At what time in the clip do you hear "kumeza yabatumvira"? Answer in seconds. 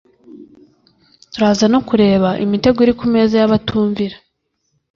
2.99-4.15